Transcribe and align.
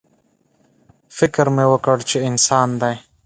_فکر 1.17 1.47
مې 1.55 1.65
وکړ 1.71 1.97
چې 2.09 2.17
انسان 2.29 2.69
دی. 2.81 2.95